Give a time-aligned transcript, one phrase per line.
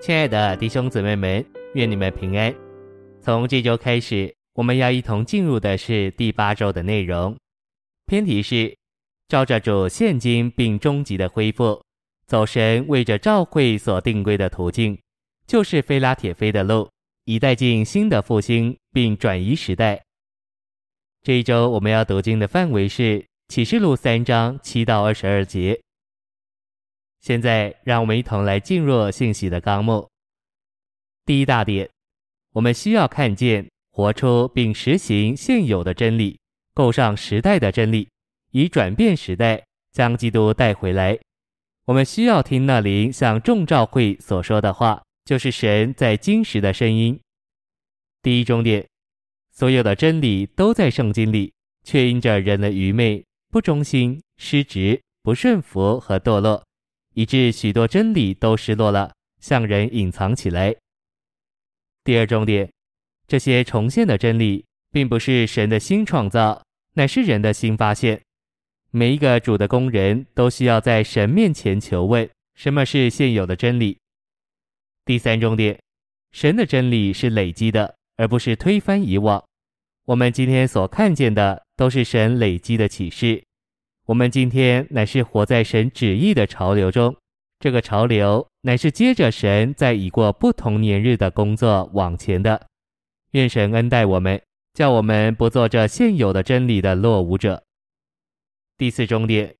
[0.00, 2.54] 亲爱的弟兄姊妹们，愿你们平安。
[3.20, 7.36] 从这周开始，我们要一同进入的是第八周的内容。
[8.06, 8.74] 篇题是：
[9.28, 11.84] 照着主现今并终极的恢复，
[12.26, 14.98] 走神为着召会所定规的途径，
[15.46, 16.88] 就是非拉铁非的路，
[17.26, 20.02] 以带进新的复兴并转移时代。
[21.22, 25.78] 这一周我们要读经的范围是启示录三章七到二十二节。
[27.20, 30.08] 现在，让我们一同来进入信息的纲目。
[31.26, 31.88] 第一大点，
[32.52, 36.40] 我们需要看见、活出并实行现有的真理，
[36.72, 38.08] 构上时代的真理，
[38.52, 39.62] 以转变时代，
[39.92, 41.18] 将基督带回来。
[41.84, 47.20] 我们需要听那灵向众召会所说的话，就是神在今时的声音。
[48.22, 48.86] 第一重点，
[49.50, 51.52] 所有的真理都在圣经里，
[51.84, 56.64] 却因着人的愚昧、不忠心、失职、不顺服和堕落。
[57.14, 60.74] 以致许多真理都失落了，向人隐藏起来。
[62.04, 62.70] 第二重点，
[63.26, 66.62] 这些重现的真理，并不是神的新创造，
[66.94, 68.20] 乃是人的新发现。
[68.90, 73.98] 每一个主的工人都需要在神面前求问：什么是现有的真理？
[75.04, 75.78] 第三重点，
[76.32, 79.44] 神的真理是累积的，而不是推翻以往。
[80.06, 83.44] 我们今天所看见的，都是神累积的启示。
[84.10, 87.14] 我们今天乃是活在神旨意的潮流中，
[87.60, 92.66] 这个潮流乃是接着神在已过不同年日的工作往前的。
[93.30, 94.42] 愿神恩待我们，
[94.74, 97.62] 叫我们不做这现有的真理的落伍者。
[98.76, 99.54] 第四终点，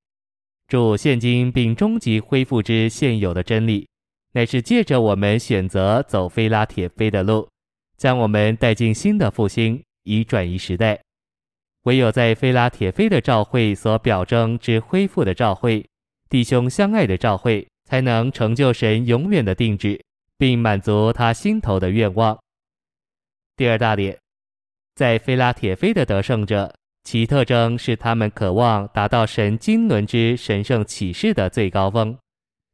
[0.66, 3.86] 主现今并终极恢复之现有的真理，
[4.32, 7.48] 乃是借着我们选择走非拉铁非的路，
[7.96, 11.00] 将我们带进新的复兴，以转移时代。
[11.84, 15.86] 唯有在菲拉铁非的召会所表征之恢复的召会，
[16.28, 19.98] 弟兄相爱的召会，才能成就神永远的定旨，
[20.36, 22.38] 并满足他心头的愿望。
[23.56, 24.18] 第二大点，
[24.94, 26.74] 在菲拉铁非的得胜者，
[27.04, 32.16] 其特征是他们渴望达到神经纶之神圣启示的最高峰，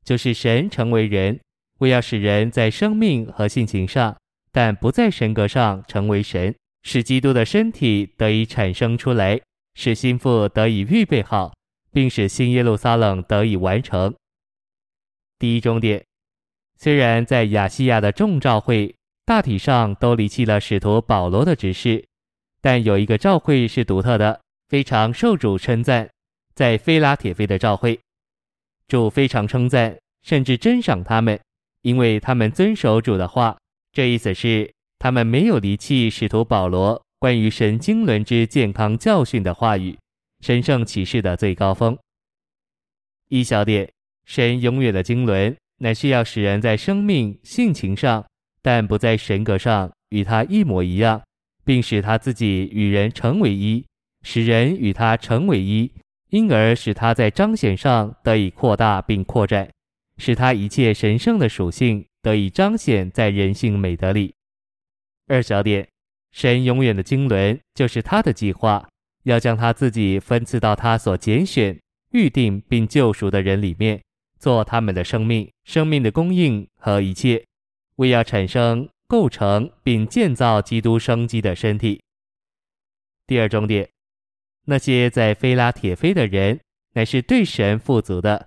[0.04, 1.40] 就是神成为人，
[1.78, 4.16] 为要使人在生命和性情上，
[4.50, 6.52] 但不在神格上成为神。
[6.86, 9.40] 使基督的身体得以产生出来，
[9.74, 11.52] 使心腹得以预备好，
[11.90, 14.14] 并使新耶路撒冷得以完成。
[15.36, 16.04] 第一终点，
[16.78, 22.06] 虽然在亚细亚的众召会大体上都离弃了使徒保罗的指示，
[22.60, 26.08] 但有一个召会是独特的，非常受主称赞，
[26.54, 27.98] 在菲拉铁非的召会，
[28.86, 31.40] 主非常称赞，甚至珍赏他们，
[31.82, 33.56] 因为他们遵守主的话。
[33.90, 34.75] 这意思是。
[34.98, 39.96] 他们没有离弃使徒保罗关于神经纶之健康教训的话语，
[40.40, 41.96] 神圣启示的最高峰。
[43.28, 43.90] 一小点，
[44.24, 48.24] 神永远的经纶乃是要使人在生命性情上，
[48.62, 51.20] 但不在神格上与他一模一样，
[51.64, 53.84] 并使他自己与人成为一，
[54.22, 55.90] 使人与他成为一，
[56.30, 59.68] 因而使他在彰显上得以扩大并扩展，
[60.18, 64.35] 使他一切神圣的属性得以彰显在人性美德里。
[65.28, 65.88] 二小点，
[66.30, 68.88] 神永远的经纶就是他的计划，
[69.24, 71.76] 要将他自己分赐到他所拣选、
[72.12, 74.00] 预定并救赎的人里面，
[74.38, 77.44] 做他们的生命、生命的供应和一切，
[77.96, 82.00] 为要产生、构成并建造基督生机的身体。
[83.26, 83.88] 第二重点，
[84.66, 86.60] 那些在菲拉铁非的人，
[86.92, 88.46] 乃是对神富足的，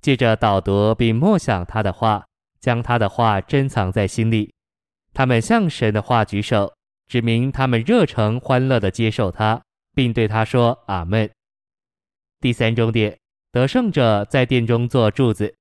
[0.00, 2.26] 借着导读并默想他的话，
[2.58, 4.52] 将他的话珍藏在心里。
[5.16, 6.70] 他们向神的话举手，
[7.08, 9.62] 指明他们热诚欢乐地接受他，
[9.94, 11.30] 并对他说：“阿门。”
[12.38, 13.16] 第三重点，
[13.50, 15.54] 得胜者在殿中做柱子，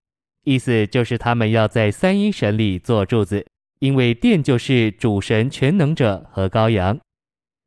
[0.44, 3.48] 意思就是他们要在三一神里做柱子，
[3.80, 7.00] 因为殿就是主神全能者和羔羊。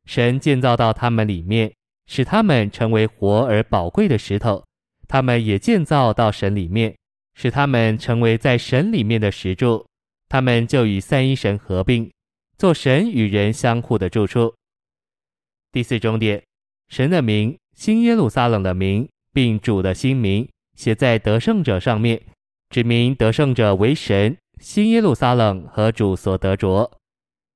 [0.05, 1.73] 神建造到他们里面，
[2.05, 4.63] 使他们成为活而宝贵的石头；
[5.07, 6.95] 他们也建造到神里面，
[7.33, 9.87] 使他们成为在神里面的石柱。
[10.29, 12.09] 他们就与三一神合并，
[12.57, 14.53] 做神与人相互的住处。
[15.71, 16.43] 第四终点，
[16.87, 22.21] 神的名、新耶路撒冷的名，并主的新名，写在得胜者上面，
[22.69, 26.91] 指明得胜者为神、新耶路撒冷和主所得着。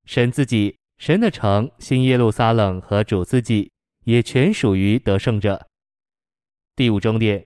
[0.05, 3.71] 神自己、神的城、新耶路撒冷和主自己，
[4.05, 5.67] 也全属于得胜者。
[6.75, 7.45] 第五终点，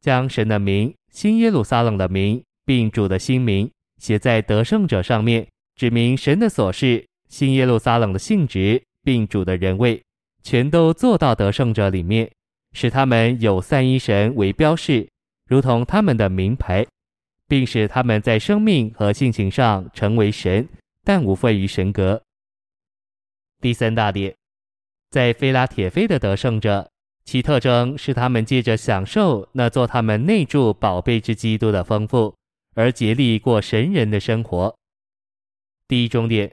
[0.00, 3.70] 将神的名、新耶路撒冷的名，并主的新名。
[4.00, 10.02] 写在得胜者上面，指明神的所事、新耶路撒冷的性质，并主的人位，
[10.42, 12.30] 全都做到得胜者里面，
[12.72, 15.08] 使他们有三一神为标示，
[15.48, 16.86] 如同他们的名牌，
[17.48, 20.68] 并使他们在生命和性情上成为神，
[21.04, 22.22] 但无愧于神格。
[23.60, 24.34] 第三大点，
[25.10, 26.90] 在菲拉铁非的得胜者，
[27.24, 32.34] 其特征是他们借着享受那做他们内住宝贝之基督的丰富，
[32.76, 34.76] 而竭力过神人的生活。
[35.88, 36.52] 第一重点，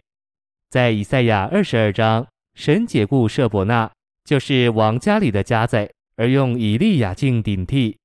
[0.69, 2.25] 在以赛亚二十二章，
[2.55, 3.91] 神解雇舍伯纳，
[4.23, 7.97] 就是王家里的家宰，而用以利亚敬顶替。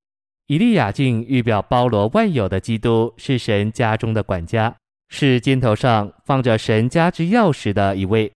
[0.49, 4.75] 以利亚敬预表包罗万有的基督，是神家中的管家，
[5.11, 8.33] 是肩头上放着神家之钥匙的一位。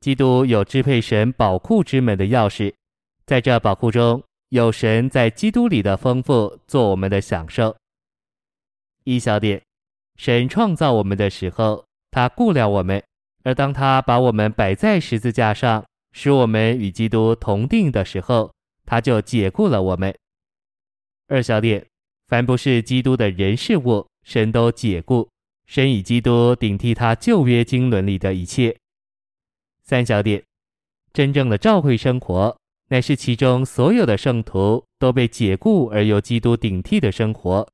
[0.00, 2.72] 基督有支配神宝库之门的钥匙，
[3.24, 7.74] 在这宝库中有神在基督里的丰富，做我们的享受。
[9.06, 9.62] 一小点，
[10.16, 11.86] 神创造我们的时候。
[12.10, 13.00] 他雇了我们，
[13.44, 18.52] 而当他把我们摆在十字架上，使我们与基督同定的时候，
[18.84, 20.12] 他就解雇了我们。
[21.28, 21.86] 二小点，
[22.26, 25.28] 凡不是基督的人事物，神都解雇，
[25.66, 28.76] 神以基督顶替他旧约经纶里的一切。
[29.84, 30.42] 三小点，
[31.12, 32.56] 真正的召会生活，
[32.88, 37.68] 乃是其中所有的圣徒都被解雇而由基督顶替的生活，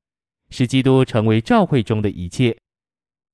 [0.52, 2.56] 使基督成为召会中的一切。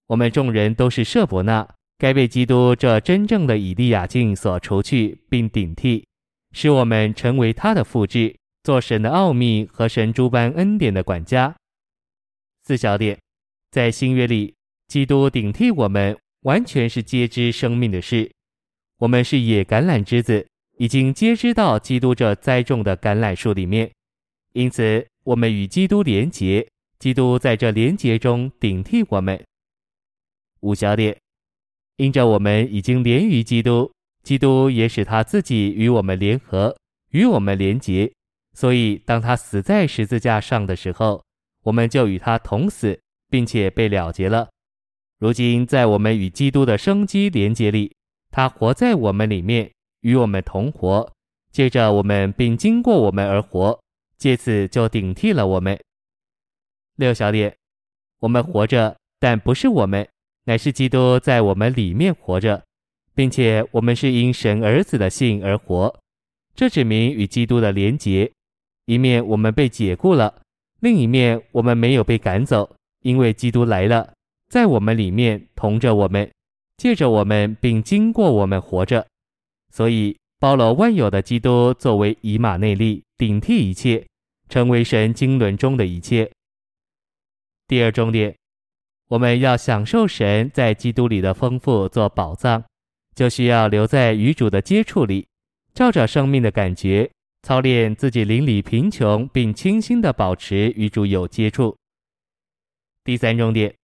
[0.06, 1.68] 我们众人都是舍伯纳，
[1.98, 6.06] 该被基督这真正的以利亚敬所除去，并顶替，
[6.52, 11.54] 使我们成为他的复制，做神的奥秘和神诸般恩典的管家。
[12.64, 13.18] 四小点，
[13.70, 14.54] 在新约里，
[14.86, 18.30] 基督顶替我们，完全是皆知生命的事。
[18.98, 20.46] 我们是野橄榄枝子，
[20.78, 23.90] 已经接知到基督这栽种的橄榄树里面，
[24.52, 26.66] 因此我们与基督连结，
[26.98, 29.42] 基督在这连结中顶替我们。
[30.60, 31.16] 五小点，
[31.96, 33.92] 因着我们已经连于基督，
[34.24, 36.76] 基督也使他自己与我们联合，
[37.10, 38.12] 与我们连结，
[38.52, 41.24] 所以当他死在十字架上的时候，
[41.62, 44.48] 我们就与他同死，并且被了结了。
[45.20, 47.94] 如今在我们与基督的生机连结里，
[48.30, 49.70] 他活在我们里面，
[50.00, 51.12] 与我们同活，
[51.52, 53.80] 借着我们并经过我们而活，
[54.16, 55.78] 借此就顶替了我们。
[56.98, 57.54] 六小点，
[58.18, 60.06] 我们活着，但不是我们。
[60.46, 62.60] 乃是基督在我们里面活着，
[63.14, 65.94] 并且我们是因神儿子的信而活。
[66.56, 68.28] 这指明与基督的连结。
[68.86, 70.42] 一面我们被解雇了，
[70.80, 72.68] 另一面我们没有被赶走，
[73.02, 74.12] 因为基督来了，
[74.48, 76.28] 在我们里面同着我们，
[76.78, 79.06] 借着我们并经过我们活着。
[79.72, 84.04] 所以包罗万有的基督作为以马内利，顶替一切，
[84.48, 86.28] 成为神经纶中的一切。
[87.68, 88.34] 第二重点。
[89.08, 92.64] 我们要享受神在基督里的丰富做宝藏，
[93.14, 95.28] 就需要留在与主的接触里，
[95.74, 97.10] 照着生命的感觉
[97.42, 101.76] 操练自己邻里贫穷，并清心的保持与主有接触。
[103.04, 103.74] 第三重点，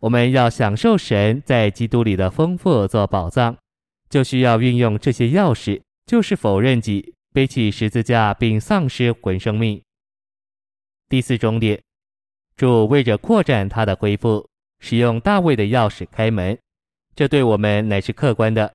[0.00, 3.56] 我们要享受神在基督里的丰富做宝藏，
[4.08, 9.80] 就需要运用这些钥匙，就是否认己，背起十字架，并丧失魂生命。
[11.08, 11.83] 第四重点。
[12.56, 14.48] 主为着扩展他的恢复，
[14.78, 16.56] 使用大卫的钥匙开门，
[17.16, 18.68] 这对我们乃是客观的；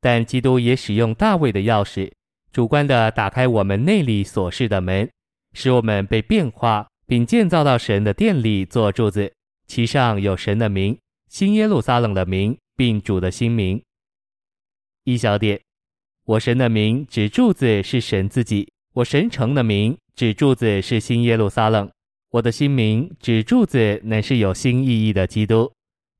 [0.00, 2.10] 但基督也使用大卫的钥匙，
[2.50, 5.10] 主观地打开我们内里锁匙的门，
[5.52, 9.30] 使我们被变化，并建造到神的殿里做柱子，
[9.66, 13.82] 其上有神的名、新耶路撒冷的名，并主的新名。
[15.04, 15.60] 一小点，
[16.24, 21.90] 我神的名指柱子是神自己；我神城的名指柱子是新耶路撒冷。
[22.30, 25.72] 我的新名指柱子，乃是有新意义的基督，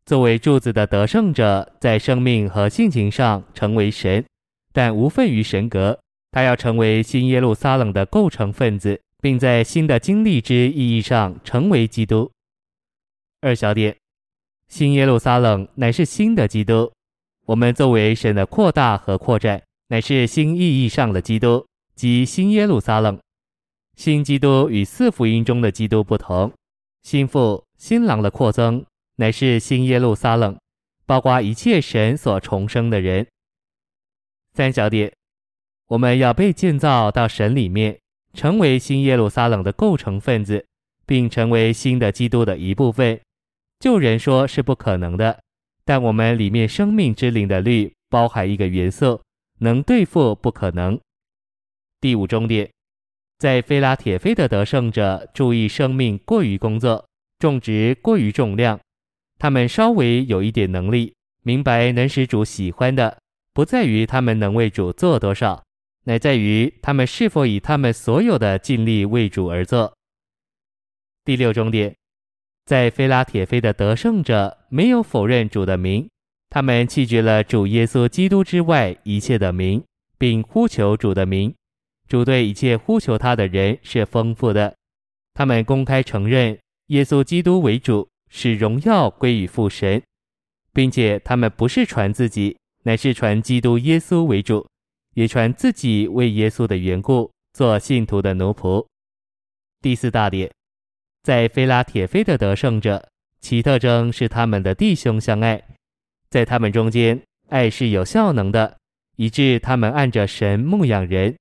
[0.04, 4.24] 作为柱子的得胜者，在生命和性情上成为神，
[4.72, 5.98] 但无份于神格。
[6.30, 12.30] 他要成为新耶路撒冷的构成分子，并在新的经历之意义上成为基督。
[13.40, 13.96] 二小点，
[14.68, 16.92] 新耶路撒冷乃是新的基督。
[17.46, 23.18] 我们作为神的扩大和扩展，乃是新意义上的基督，即新耶路撒冷。
[23.96, 26.52] 新基督与四福音中的基督不同，
[27.02, 28.84] 新妇、新郎的扩增
[29.16, 30.54] 乃是新耶路撒冷，
[31.06, 33.26] 包括一切神所重生的人。
[34.52, 35.10] 三小点，
[35.88, 37.98] 我们要被建造到神里面，
[38.34, 40.66] 成为新耶路撒冷的构成分子，
[41.06, 43.18] 并成为新的基督的一部分。
[43.80, 45.40] 旧人说是不可能的，
[45.86, 49.22] 但我们里面生命之灵的律包含一个元素，
[49.60, 51.00] 能对付不可能。
[51.98, 52.70] 第五终点。
[53.38, 57.06] 在菲拉铁非的得胜者，注意生命过于工作，
[57.38, 58.80] 种植过于重量。
[59.38, 63.18] 他们稍微有一点能力，明白能使主喜欢的，
[63.52, 65.62] 不在于他们能为主做多少，
[66.04, 69.94] 乃在于他们是否以他们所有的尽力为主而做。
[71.22, 71.94] 第六重点，
[72.64, 76.08] 在菲拉铁非的得胜者没有否认主的名，
[76.48, 79.84] 他们弃绝了主耶稣基督之外一切的名，
[80.16, 81.54] 并呼求主的名。
[82.08, 84.74] 主对一切呼求他的人是丰富的。
[85.34, 90.02] 他们公开承认耶稣基督为主，使荣耀归于父神，
[90.72, 94.66] 并且他们不是传自己，乃是传基督耶稣为主，
[95.14, 98.86] 也传自己为耶稣的缘故做信徒的奴仆。
[99.80, 100.50] 第四大点。
[101.22, 103.08] 在菲拉铁非的得胜者，
[103.40, 105.60] 其特征是他们的弟兄相爱，
[106.30, 108.76] 在他们中间，爱是有效能的，
[109.16, 111.36] 以致他们按着神牧养人，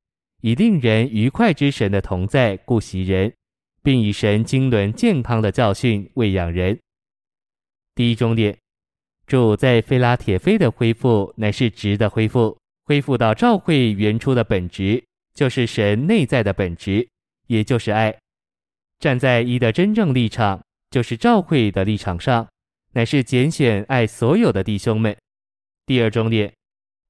[0.45, 3.33] 以令人愉快之神的同在顾惜人，
[3.81, 6.79] 并以神经纶健康的教训喂养人。
[7.95, 8.55] 第一重点，
[9.25, 17.07] 主在菲拉铁非的恢复乃是值得恢复，恢复到照会原初的本质，就是神内在的本质，
[17.47, 18.15] 也就是爱。
[18.99, 22.47] 站在一的真正立场，就是照会的立场上，
[22.93, 25.17] 乃是拣选爱所有的弟兄们。
[25.87, 26.53] 第二重点，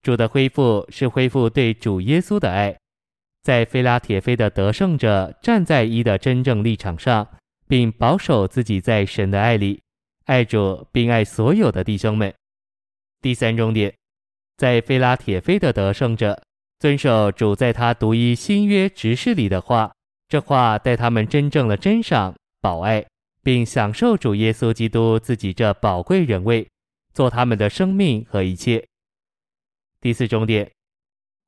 [0.04, 2.74] 主的恢复是恢复对主耶稣的爱，
[3.46, 7.28] 在菲拉铁非的得胜者站在一的真正立场上，
[7.68, 9.84] 并保守自己在神的爱里，
[10.26, 12.34] 爱主并爱所有的弟兄们。
[13.22, 13.94] 第三重点，
[14.58, 16.42] 在菲拉铁非的得胜者
[16.80, 19.92] 遵守主在他独一新约执事里的话。
[20.28, 23.06] 这话带他们真正的珍赏、保爱，
[23.44, 26.68] 并享受主耶稣基督自己这宝贵人位，
[27.14, 28.84] 做他们的生命和一切。
[30.02, 30.72] 第四重点，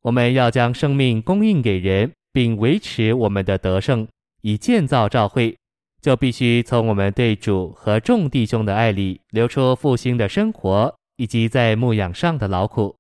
[0.01, 4.08] 我们要将生命供应给人，并维持我们的得胜，
[4.42, 5.58] 以建造教会，
[6.01, 12.96] 就必须从我们对主和众弟兄的爱里流出复兴的生活，以及在牧养上的劳苦。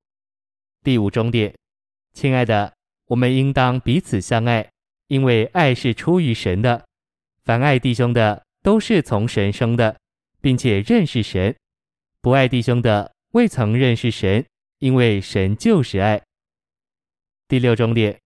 [0.83, 1.53] 第五重点，
[2.13, 2.73] 亲爱的，
[3.07, 4.67] 我们应当彼此相爱。
[5.07, 6.85] 因为爱是出于神的，
[7.45, 9.95] 凡爱弟兄的都是从神生的，
[10.41, 11.53] 并且认识神；
[12.21, 14.45] 不爱弟兄的未曾认识神，
[14.79, 16.21] 因为神就是爱。
[17.47, 18.19] 第六重点，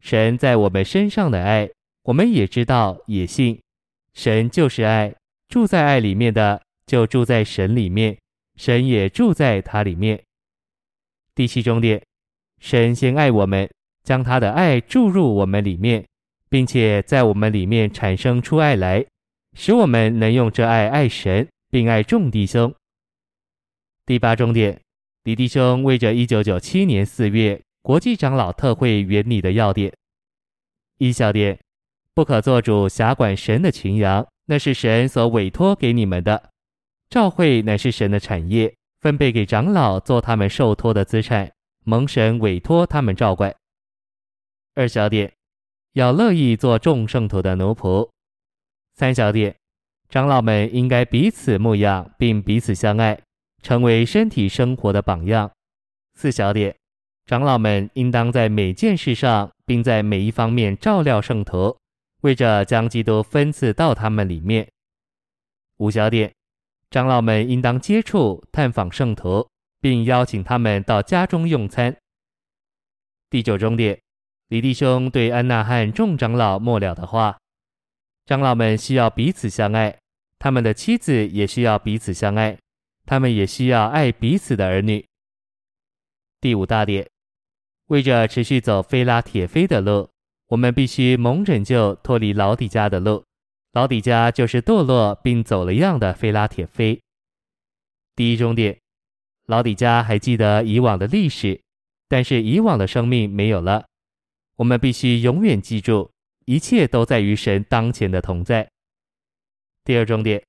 [0.00, 1.70] 神在我们身上的爱，
[2.02, 3.60] 我们也知道也信。
[4.14, 5.14] 神就是爱，
[5.48, 8.18] 住在爱里面的就住在神里面，
[8.56, 10.22] 神也住在他里面。
[11.34, 12.02] 第七重点，
[12.58, 13.70] 神先爱我们，
[14.02, 16.04] 将他的爱注入我们里面。
[16.50, 19.06] 并且在我们里面产生出爱来，
[19.54, 22.74] 使我们能用这爱爱神，并爱众弟兄。
[24.04, 24.80] 第八重点，
[25.22, 29.92] 李弟兄为着一九九七年四月国际长老特会原理的要点：
[30.98, 31.58] 一小点，
[32.14, 36.40] 不可做主辖管神的群羊，那是神所委托给你们的；
[37.08, 41.50] 教会乃是神的产业，分配给长老做他们受托的资产，
[41.84, 43.52] 蒙神委托他们照管。
[44.76, 45.32] 二小点。
[45.94, 48.08] 要乐意做众圣徒的奴仆。
[48.94, 49.56] 三小点，
[50.08, 53.20] 长老们应该彼此牧养，并彼此相爱，
[53.64, 55.50] 成为身体生活的榜样。
[56.14, 56.76] 四小点，
[57.30, 61.78] 长老们应当在每件事上，并在每一方面照料圣徒，
[62.22, 64.68] 为着将基督分赐到他们里面。
[65.76, 66.34] 五小点，
[66.90, 69.48] 长老们应当接触、探访圣徒，
[69.80, 71.96] 并邀请他们到家中用餐。
[73.30, 73.96] 第九重点。
[74.48, 77.38] 李弟兄对安娜和众长老末了的话：
[78.26, 79.96] 长老们需要彼此相爱，
[80.40, 82.58] 他们的妻子也需要彼此相爱，
[83.06, 85.06] 他们也需要爱彼此的儿女。
[86.40, 87.08] 第五大点，
[87.90, 90.08] 为着持续走菲拉铁非的路，
[90.46, 93.24] 我们必须蒙拯救，脱离老底家的路。
[93.72, 97.00] 老底家就是堕落并走了样的菲拉铁非。
[98.14, 98.78] 第一终点，
[99.46, 101.60] 老底家还记得以往的历史，
[102.08, 103.84] 但是以往的生命没有了。
[104.54, 106.12] 我们必须永远记住，
[106.46, 108.70] 一切都在于神当前的同在。
[109.82, 110.40] 第二终点，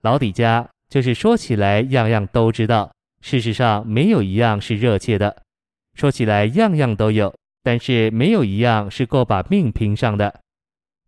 [0.00, 5.41] 老底家就是说起来样样都知道，事实上没有一样是热切的；
[5.94, 10.40] 说起来样样都有，但是没有一样是够把命拼上的。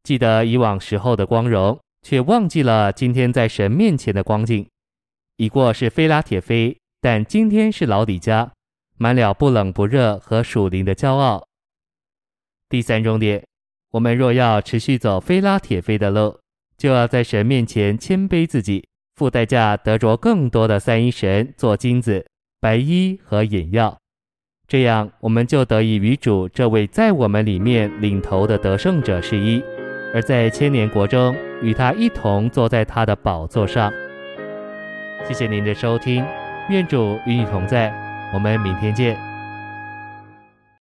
[0.03, 4.67] 记得以往时候的光荣，却忘记了今天在神面前的光景。
[5.37, 8.53] 已过是菲拉铁非，但今天是老底家，
[8.99, 11.45] 满了不冷不热和属灵的骄傲。
[12.69, 13.45] 第三重点，
[13.91, 16.39] 我们若要持续走菲拉铁非的路，
[16.77, 18.87] 就要在神面前谦卑自己，
[19.17, 22.25] 付代价得着更多的三一神做金子、
[22.61, 23.99] 白衣和眼药。
[24.75, 29.63] 这样，我们就得以与主这位在我们里面领头的得胜者是一，
[30.13, 33.93] 而在千年国中与他一同坐在他的宝座上。
[35.29, 36.25] 谢谢您的收听，
[36.71, 37.95] 愿主与你同在，
[38.35, 39.17] 我们明天见。